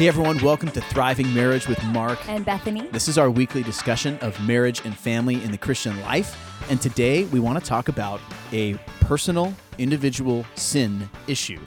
[0.00, 2.26] Hey everyone, welcome to Thriving Marriage with Mark.
[2.26, 2.86] And Bethany.
[2.86, 6.38] This is our weekly discussion of marriage and family in the Christian life.
[6.70, 8.18] And today we want to talk about
[8.50, 11.60] a personal, individual sin issue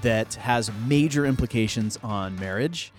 [0.00, 2.90] that has major implications on marriage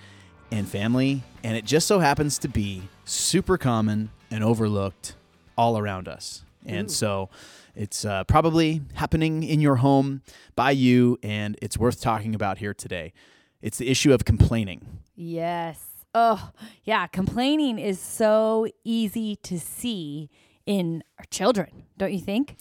[0.51, 1.23] and family.
[1.43, 5.15] And it just so happens to be super common and overlooked
[5.57, 6.43] all around us.
[6.63, 7.31] And so
[7.75, 10.21] it's uh, probably happening in your home
[10.55, 13.13] by you, and it's worth talking about here today.
[13.61, 14.99] It's the issue of complaining.
[15.15, 15.79] Yes.
[16.13, 16.51] Oh,
[16.83, 17.07] yeah.
[17.07, 20.29] Complaining is so easy to see
[20.65, 22.57] in our children, don't you think?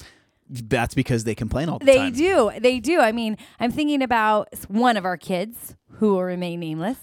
[0.49, 2.13] That's because they complain all the They time.
[2.13, 2.51] They do.
[2.59, 3.01] They do.
[3.01, 6.99] I mean, I'm thinking about one of our kids who will remain nameless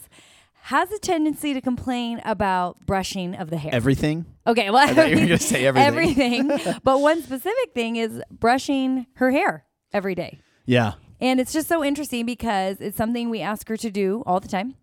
[0.66, 3.74] has a tendency to complain about brushing of the hair.
[3.74, 4.26] Everything.
[4.46, 6.52] okay, well, I thought you were gonna say everything.
[6.52, 6.80] everything.
[6.84, 10.40] but one specific thing is brushing her hair every day.
[10.66, 10.94] Yeah.
[11.22, 14.48] And it's just so interesting because it's something we ask her to do all the
[14.48, 14.76] time.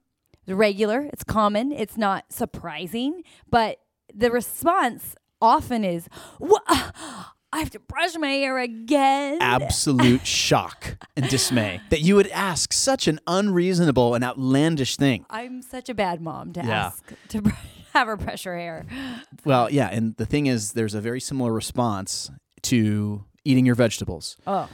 [0.47, 3.79] It's regular, it's common, it's not surprising, but
[4.15, 6.63] the response often is, "What?
[7.51, 12.73] I have to brush my hair again." Absolute shock and dismay that you would ask
[12.73, 15.27] such an unreasonable and outlandish thing.
[15.29, 16.87] I'm such a bad mom to Yeah.
[16.87, 17.51] ask to br-
[17.95, 18.87] have her brush her hair.
[19.45, 19.89] Well, yeah.
[19.91, 22.31] And the thing is, there's a very similar response
[22.63, 24.69] to eating your vegetables, Oh,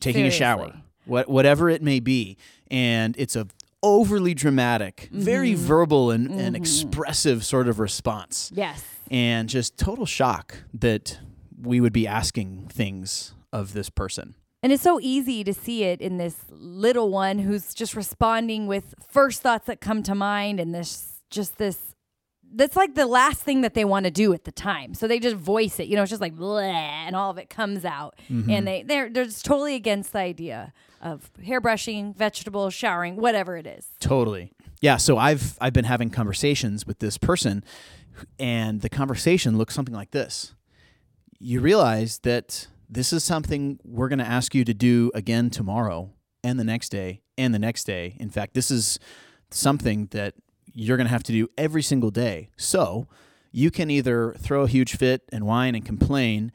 [0.00, 0.82] taking a shower, Seriously.
[1.10, 2.36] What, whatever it may be.
[2.70, 3.46] And it's a
[3.82, 5.64] overly dramatic, very Mm-hmm.
[5.66, 8.50] verbal and, and expressive sort of response.
[8.54, 8.84] yes.
[9.10, 11.18] and just total shock that
[11.60, 14.34] we would be asking things of this person.
[14.62, 18.94] And it's so easy to see it in this little one who's just responding with
[19.10, 21.94] first thoughts that come to mind and this just this
[22.52, 24.94] that's like the last thing that they want to do at the time.
[24.94, 25.88] So they just voice it.
[25.88, 28.18] You know, it's just like bleh, and all of it comes out.
[28.28, 28.64] And mm-hmm.
[28.64, 33.86] they they're they're just totally against the idea of hairbrushing, vegetables, showering, whatever it is.
[34.00, 34.52] Totally.
[34.80, 37.64] Yeah, so I've I've been having conversations with this person
[38.38, 40.54] and the conversation looks something like this.
[41.38, 46.10] You realize that this is something we're going to ask you to do again tomorrow
[46.42, 48.16] and the next day and the next day.
[48.18, 48.98] In fact, this is
[49.50, 50.34] something that
[50.74, 52.50] you're going to have to do every single day.
[52.56, 53.06] So,
[53.52, 56.52] you can either throw a huge fit and whine and complain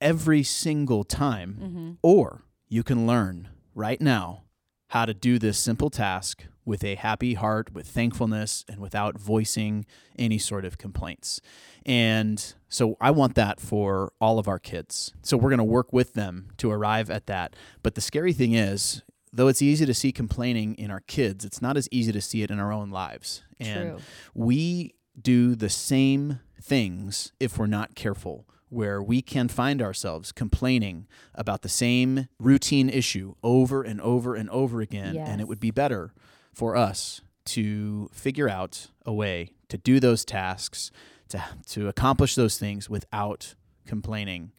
[0.00, 1.92] every single time mm-hmm.
[2.02, 4.42] or you can learn right now
[4.88, 9.86] how to do this simple task with a happy heart, with thankfulness, and without voicing
[10.18, 11.40] any sort of complaints.
[11.84, 15.12] And so I want that for all of our kids.
[15.22, 17.54] So we're going to work with them to arrive at that.
[17.82, 19.02] But the scary thing is,
[19.36, 22.42] though it's easy to see complaining in our kids, it's not as easy to see
[22.42, 23.42] it in our own lives.
[23.60, 23.98] And True.
[24.34, 31.06] we do the same things if we're not careful, where we can find ourselves complaining
[31.34, 35.14] about the same routine issue over and over and over again.
[35.16, 36.12] And it would be better
[36.52, 40.90] for us to figure out a way to do those tasks,
[41.28, 43.54] to, to accomplish those things without
[43.86, 44.52] complaining.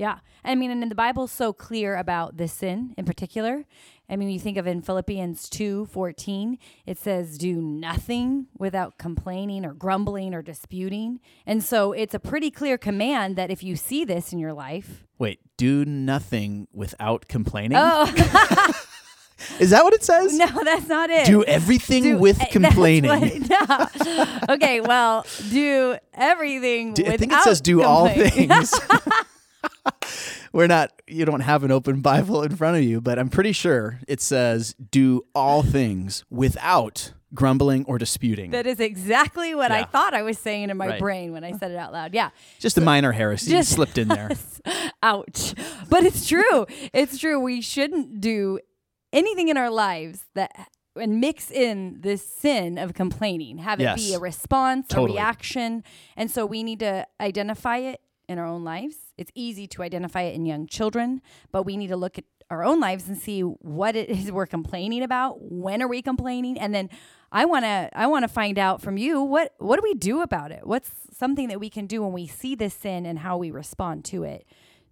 [0.00, 0.20] Yeah.
[0.42, 3.66] I mean, and the Bible's so clear about this sin in particular.
[4.08, 6.56] I mean, you think of in Philippians 2 14,
[6.86, 11.20] it says, Do nothing without complaining or grumbling or disputing.
[11.44, 15.04] And so it's a pretty clear command that if you see this in your life,
[15.18, 17.76] Wait, do nothing without complaining?
[17.78, 18.06] oh,
[19.60, 20.36] Is that what it says?
[20.36, 21.26] no, that's not it.
[21.26, 23.10] Do everything Do- with complaining.
[23.10, 24.26] what- no.
[24.54, 28.72] Okay, well, do everything Do- I think it says do all things.
[30.52, 33.52] We're not, you don't have an open Bible in front of you, but I'm pretty
[33.52, 38.50] sure it says do all things without grumbling or disputing.
[38.50, 40.98] That is exactly what I thought I was saying in my Right.
[41.00, 42.12] brain when I said it out loud.
[42.14, 42.30] Yeah.
[42.58, 44.30] Just a minor heresy Just- slipped in there.
[45.04, 45.54] Ouch.
[45.88, 46.66] But it's true.
[46.92, 47.38] it's true.
[47.38, 48.58] We shouldn't do
[49.12, 50.50] anything in our lives that
[50.96, 53.58] and mix in this sin of complaining.
[53.58, 55.12] Have it be a response, Totally.
[55.12, 55.84] a reaction.
[56.16, 58.00] And so we need to identify it
[58.30, 58.96] in our own lives.
[59.18, 61.20] It's easy to identify it in young children,
[61.50, 64.46] but we need to look at our own lives and see what it is we're
[64.46, 65.42] complaining about.
[65.42, 66.58] When are we complaining?
[66.58, 66.88] And then
[67.32, 70.22] I want to I want to find out from you what what do we do
[70.22, 70.66] about it?
[70.66, 74.04] What's something that we can do when we see this sin and how we respond
[74.06, 74.46] to it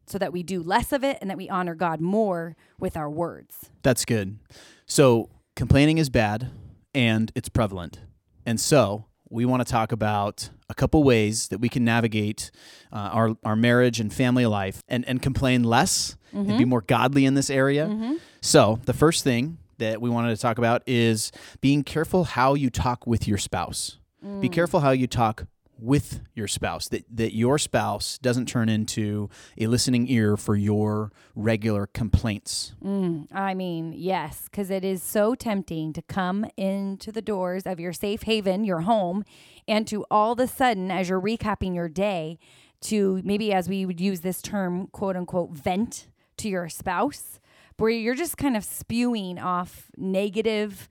[0.07, 3.11] so that we do less of it and that we honor God more with our
[3.11, 3.71] words.
[3.83, 4.39] That's good.
[4.87, 6.51] So, complaining is bad
[6.95, 8.01] and it's prevalent.
[8.47, 12.51] And so, we want to talk about a couple ways that we can navigate
[12.93, 16.69] uh, our, our marriage and family life and, and complain less and be mm-hmm.
[16.69, 17.87] more godly in this area.
[17.87, 18.15] Mm-hmm.
[18.41, 22.71] So, the first thing that we wanted to talk about is being careful how you
[22.71, 23.99] talk with your spouse.
[24.21, 24.53] Be mm.
[24.53, 25.47] careful how you talk
[25.79, 31.13] with your spouse, that, that your spouse doesn't turn into a listening ear for your
[31.35, 32.75] regular complaints.
[32.85, 37.79] Mm, I mean, yes, because it is so tempting to come into the doors of
[37.79, 39.25] your safe haven, your home,
[39.67, 42.39] and to all of a sudden, as you're recapping your day,
[42.81, 46.09] to maybe as we would use this term, quote unquote, vent
[46.39, 47.41] to your spouse,
[47.77, 50.89] where you're just kind of spewing off negative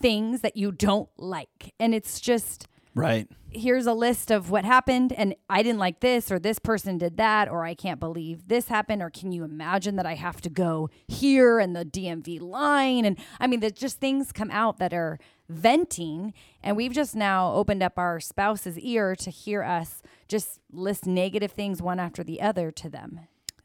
[0.00, 1.74] things that you don't like.
[1.78, 3.26] And it's just, Right.
[3.50, 7.16] here's a list of what happened and I didn't like this or this person did
[7.18, 10.50] that or I can't believe this happened or can you imagine that I have to
[10.50, 14.92] go here and the DMV line and I mean there's just things come out that
[14.92, 15.18] are
[15.48, 21.06] venting and we've just now opened up our spouse's ear to hear us just list
[21.06, 23.20] negative things one after the other to them.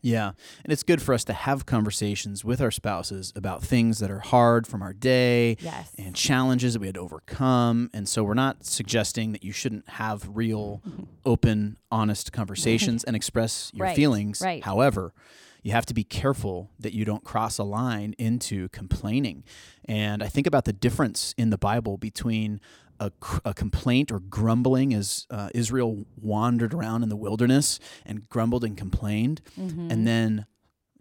[0.08, 0.32] Yeah.
[0.64, 4.20] And it's good for us to have conversations with our spouses about things that are
[4.20, 5.92] hard from our day Yes.
[5.98, 7.90] and challenges that we had to overcome.
[7.94, 11.04] And so we're not suggesting that you shouldn't have real, mm-hmm.
[11.26, 14.42] open, honest conversations and express your Right, feelings.
[14.42, 14.64] right.
[14.64, 15.14] However,
[15.68, 19.44] you have to be careful that you don't cross a line into complaining.
[19.84, 22.62] And I think about the difference in the Bible between
[23.00, 28.76] a complaint or grumbling as uh, Israel wandered around in the wilderness and grumbled and
[28.78, 30.46] complained, and then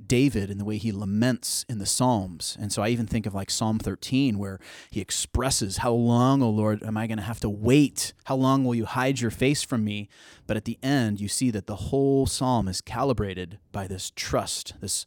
[0.04, 2.56] David and the way he laments in the Psalms.
[2.60, 4.58] And so I even think of like Psalm 13, where
[4.90, 8.12] he expresses, How long, O Lord, am I going to have to wait?
[8.24, 10.08] How long will you hide your face from me?
[10.46, 14.74] But at the end, you see that the whole psalm is calibrated by this trust,
[14.80, 15.06] this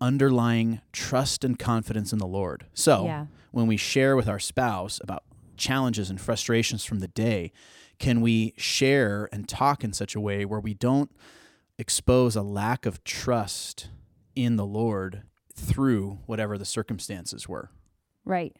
[0.00, 2.66] underlying trust and confidence in the Lord.
[2.74, 3.26] So Yeah.
[3.52, 5.24] when we share with our spouse about
[5.56, 7.52] challenges and frustrations from the day,
[7.98, 11.10] can we share and talk in such a way where we don't
[11.78, 13.88] expose a lack of trust
[14.34, 15.22] in the Lord
[15.54, 17.70] through whatever the circumstances were?
[18.24, 18.56] Right.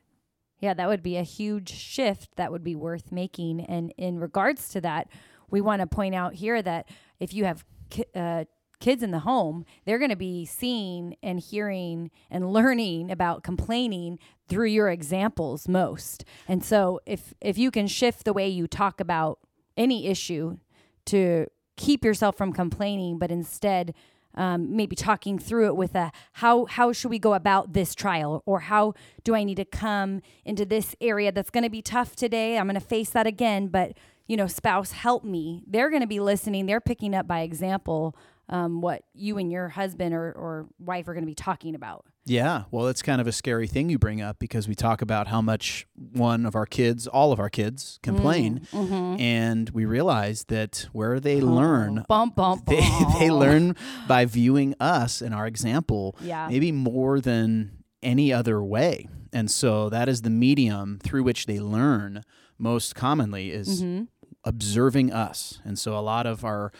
[0.60, 3.60] Yeah, that would be a huge shift that would be worth making.
[3.62, 5.08] And in regards to that,
[5.50, 6.88] we want to point out here that
[7.18, 8.44] if you have ki- uh,
[8.78, 14.18] kids in the home, they're going to be seeing and hearing and learning about complaining
[14.48, 16.24] through your examples most.
[16.48, 19.38] And so if if you can shift the way you talk about
[19.76, 20.58] any issue
[21.06, 21.46] to
[21.76, 23.94] keep yourself from complaining, but instead
[24.34, 28.42] um, maybe talking through it with a how how should we go about this trial
[28.46, 28.94] or how
[29.24, 32.58] do I need to come into this area that's going to be tough today?
[32.58, 33.96] I'm going to face that again, but
[34.26, 35.62] you know, spouse, help me.
[35.66, 36.66] They're going to be listening.
[36.66, 38.16] They're picking up by example
[38.48, 42.06] um, what you and your husband or, or wife are going to be talking about.
[42.24, 45.26] Yeah, well, it's kind of a scary thing you bring up because we talk about
[45.26, 50.86] how much one of our kids, all of our kids, complain, and we realize that
[50.92, 52.80] where they learn, Bump, bump, they,
[53.18, 53.74] they learn
[54.06, 56.46] by viewing us and our example, Yeah.
[56.48, 57.72] maybe more than
[58.04, 59.08] any other way.
[59.32, 62.22] And so that is the medium through which they learn
[62.58, 64.04] most commonly is Mm-hmm.
[64.44, 65.60] observing us.
[65.64, 66.72] And so a lot of our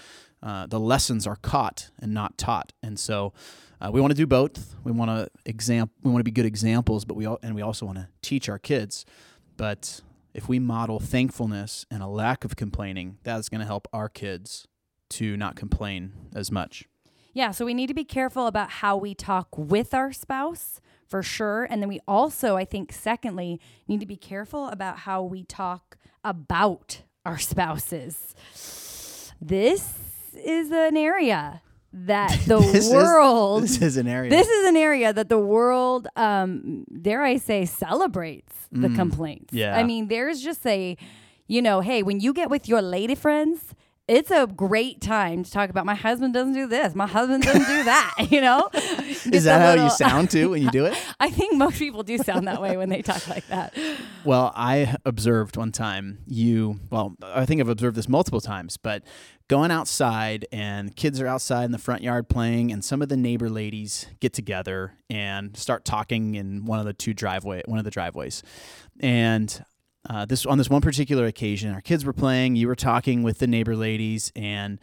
[0.43, 2.73] uh, the lessons are caught and not taught.
[2.83, 3.33] And so
[3.81, 4.75] uh, we want to do both.
[4.85, 7.63] We want to exam we want to be good examples, but we all, and we
[7.63, 9.05] also want to teach our kids.
[9.57, 10.01] But
[10.35, 14.67] if we model thankfulness and a lack of complaining, that's going to help our kids
[15.11, 16.85] to not complain as much.
[17.35, 21.23] Yeah, so we need to be careful about how we talk with our spouse for
[21.23, 21.65] sure.
[21.65, 25.97] And then we also, I think, secondly, need to be careful about how we talk
[26.25, 28.35] about our spouses.
[29.41, 29.95] This
[30.35, 31.63] is an area
[31.93, 33.63] that the This is- world.
[33.65, 34.31] this is an area.
[34.31, 39.53] this is an area that the world, um, dare I say, celebrates the complaints.
[39.53, 39.59] Mm.
[39.59, 39.77] yeah.
[39.77, 40.97] I mean, there's just a,
[41.47, 43.61] you know, hey, when you get with your lady friends,
[44.13, 47.67] it's a great time to talk about my husband doesn't do this, my husband doesn't
[47.67, 48.11] do that.
[48.33, 50.97] You know, is that how you sound too when you do it?
[51.21, 53.75] I think most people do sound that way when they talk like that.
[54.25, 59.03] Well, I observed one time you, well, I think I've observed this multiple times, but
[59.49, 63.17] going outside and kids are outside in the front yard playing and some of the
[63.17, 67.85] neighbor ladies get together and start talking in one of the two driveway, one of
[67.85, 68.43] the driveways.
[69.01, 69.63] And
[70.09, 73.39] uh, this on this one particular occasion, our kids were playing, you were talking with
[73.39, 74.79] the neighbor ladies and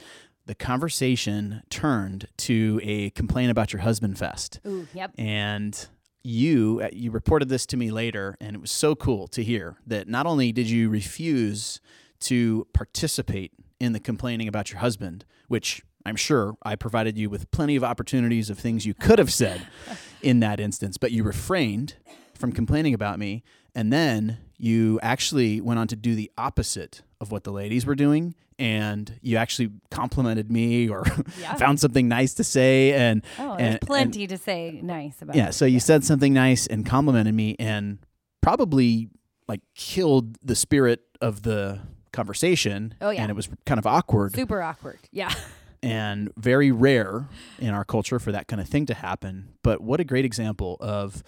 [0.50, 5.12] the conversation turned to a complaint about your husband fest Ooh, yep.
[5.16, 5.88] and
[6.24, 9.78] you uh, you reported this to me later and it was so cool to hear
[9.86, 11.80] that not only did you refuse
[12.22, 17.52] to participate in the complaining about your husband which I'm sure I provided you with
[17.52, 19.68] plenty of opportunities of things you could have said
[20.24, 21.96] in that instance but you refrained
[22.34, 23.44] from complaining about me
[23.76, 27.96] and then you actually went on to do the opposite of what the ladies were
[27.96, 31.06] doing and you actually complimented me or
[31.40, 31.56] Yeah.
[31.56, 35.36] found something nice to say and Oh, there's and- and- plenty to say nice about.
[35.36, 35.54] yeah, it.
[35.54, 38.00] so you said something nice and complimented me and
[38.42, 39.10] probably
[39.48, 41.80] like killed the spirit of the
[42.12, 42.94] conversation.
[43.02, 43.22] Oh, yeah.
[43.22, 45.00] And it was kind of awkward Super awkward.
[45.12, 45.34] Yeah.
[45.84, 47.28] and very rare
[47.60, 49.50] in our culture for that kind of thing to happen.
[49.64, 51.24] But what a great example of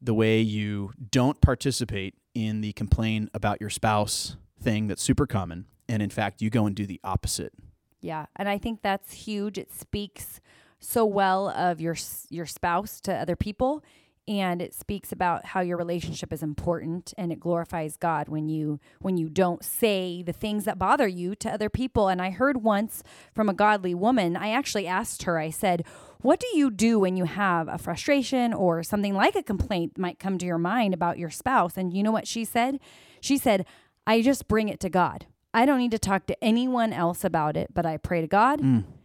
[0.00, 5.66] the way you don't participate in the complain about your spouse thing that's super common.
[5.88, 7.52] And in fact, you go and do the opposite.
[8.00, 9.58] Yeah, and I think that's huge.
[9.58, 10.40] It speaks
[10.78, 11.96] so well of your
[12.28, 13.82] your spouse to other people
[14.28, 18.80] and it speaks about how your relationship is important and it glorifies God when you
[19.00, 22.08] when you don't say the things that bother you to other people.
[22.08, 25.84] And I heard once from a godly woman, I actually asked her, I said,
[26.26, 30.18] "What do you do when you have a frustration or something like a complaint might
[30.18, 32.80] come to your mind about your spouse?" And you know what she said?
[33.20, 33.64] She said,
[34.06, 37.56] "I just bring it to God." I don't need to talk to anyone else about
[37.56, 38.60] it, but I pray to God.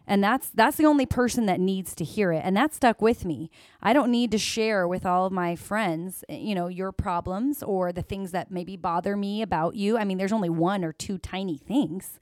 [0.06, 2.42] And that's that's the only person that needs to hear it.
[2.44, 3.50] And that stuck with me.
[3.82, 7.64] I don't need to share with all of my friends, eh, you know, your problems
[7.64, 9.98] or the things that maybe bother me about you.
[9.98, 12.20] I mean, there's only one or two tiny things.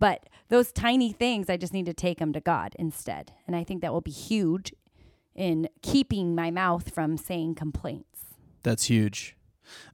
[0.00, 3.32] But those tiny things, I just need to take them to God instead.
[3.46, 4.72] And I think that will be huge
[5.36, 8.24] in keeping my mouth from saying complaints.
[8.62, 9.36] That's huge.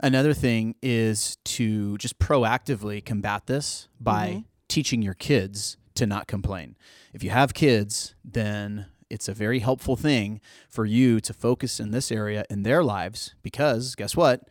[0.01, 6.77] Another thing is to just proactively combat this by teaching your kids to not complain.
[7.13, 11.91] If you have kids, then it's a very helpful thing for you to focus in
[11.91, 14.49] this area in their lives because guess what?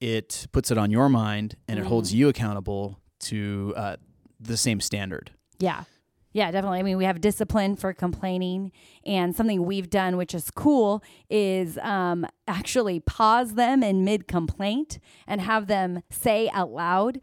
[0.00, 3.96] It puts it on your mind and it holds you accountable to uh,
[4.44, 5.30] the same standard.
[5.58, 5.84] Yeah.
[6.32, 6.80] Yeah, definitely.
[6.80, 8.72] I mean, we have discipline for complaining,
[9.06, 14.98] and something we've done, which is cool, is um, actually pause them in mid complaint
[15.28, 17.20] and have them say out loud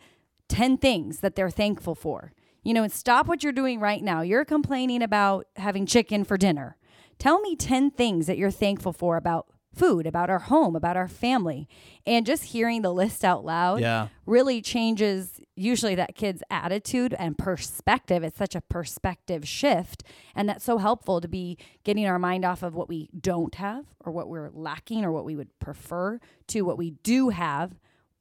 [0.48, 2.32] 10 things that they're thankful for.
[2.64, 4.22] You know, and stop what you're doing right now.
[4.22, 6.78] You're complaining about having chicken for dinner.
[7.20, 11.08] Tell me 10 things that you're thankful for about food, about our home, about our
[11.08, 11.68] family.
[12.06, 14.08] And just hearing the list out loud Yeah.
[14.26, 18.24] really changes usually that kid's attitude and perspective.
[18.24, 20.04] It's such a perspective shift.
[20.36, 23.86] And that's so helpful to be getting our mind off of what we don't have
[24.00, 27.80] or what we're lacking or what we would prefer to what we do have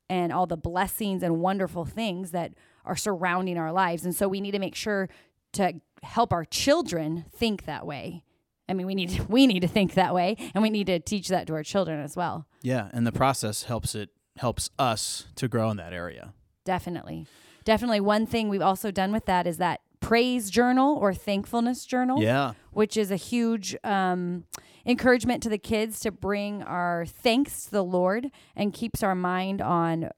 [0.08, 2.52] and all the blessings and wonderful things that
[2.84, 4.04] are surrounding our lives.
[4.04, 5.08] And so we need to make sure
[5.52, 8.24] to help our children think that way.
[8.70, 10.98] I mean, we need to, we need to think that way, and we need to
[11.00, 12.46] teach that to our children as well.
[12.62, 16.32] Yeah, and the process helps it helps us to grow in that area.
[16.64, 17.26] Definitely.
[17.64, 18.00] Definitely.
[18.00, 22.52] One thing we've also done with that is that praise journal or thankfulness journal, Yeah.
[22.72, 24.44] which is a huge um,
[24.86, 29.60] encouragement to the kids to bring our thanks to the Lord and keeps our mind
[29.60, 30.08] on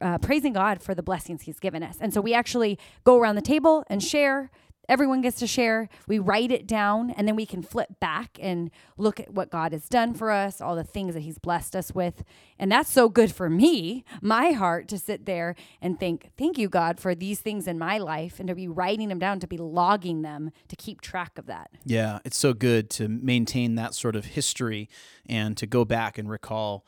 [0.00, 1.96] uh, praising God for the blessings He's given us.
[2.00, 4.50] And so we actually go around the table and share.
[4.88, 5.88] Everyone gets to share.
[6.06, 9.72] We write it down and then we can flip back and look at what God
[9.72, 12.22] has done for us, all the things that He's blessed us with.
[12.58, 16.68] And that's so good for me, my heart, to sit there and think, thank you,
[16.68, 19.58] God, for these things in my life and to be writing them down, to be
[19.58, 21.70] logging them, to keep track of that.
[21.84, 24.88] Yeah, it's so good to maintain that sort of history
[25.26, 26.86] and to go back and recall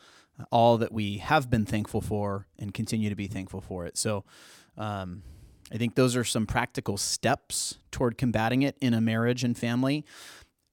[0.51, 3.97] all that we have been thankful for and continue to be thankful for it.
[3.97, 4.25] So,
[4.77, 5.23] um,
[5.73, 10.05] I think those are some practical steps toward combating it in a marriage and family.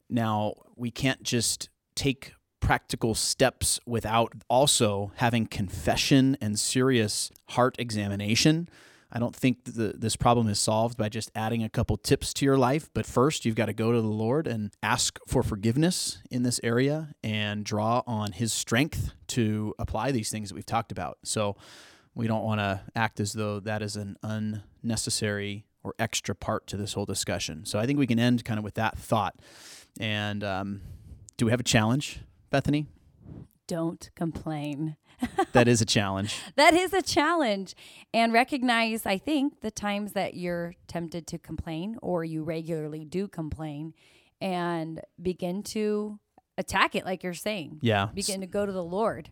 [0.09, 8.69] Now, we can't just take practical steps without also having confession and serious heart examination.
[9.12, 12.45] I don't think the, this problem is solved by just adding a couple tips to
[12.45, 12.89] your life.
[12.93, 16.59] But first, you've got to go to the Lord and ask for forgiveness in this
[16.63, 21.17] area and draw on His strength to apply these things that we've talked about.
[21.23, 21.55] So
[22.15, 24.17] we don't want to act as though that is an
[24.84, 27.65] unnecessary or extra part to this whole discussion.
[27.65, 29.36] So I think we can end kind of with that thought.
[30.00, 30.82] And um,
[31.38, 32.88] do we have a challenge, Bethany?
[33.67, 34.96] Don't complain.
[35.53, 36.36] That is a challenge.
[36.55, 37.75] that is a challenge
[38.13, 43.27] and recognize i think the times that you're tempted to complain or you regularly do
[43.29, 43.93] complain
[44.41, 46.20] and begin to
[46.58, 48.08] attack it like you're saying Yeah.
[48.13, 49.29] begin to go to the lord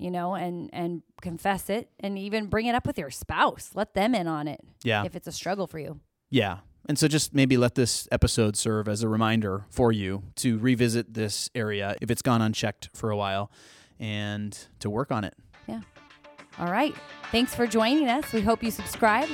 [0.00, 3.94] you know and and confess it and even bring it up with your spouse let
[3.94, 5.04] them in on it Yeah.
[5.04, 6.00] if it's a struggle for you
[6.30, 6.58] Yeah.
[6.88, 11.12] And so just maybe let this episode serve as a reminder for you to revisit
[11.12, 13.50] this area if it's gone unchecked for a while
[14.00, 15.34] and to work on it.
[15.66, 15.80] Yeah.
[16.58, 16.94] All right
[17.30, 19.28] thanks for joining us we hope you subscribe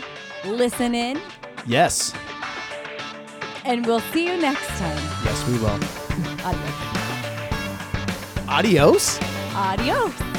[0.44, 1.20] listen in
[1.66, 2.12] Yes.
[3.64, 5.78] and we'll see you next time Yes, we will.
[8.48, 9.18] adios Adios.
[9.54, 10.33] adios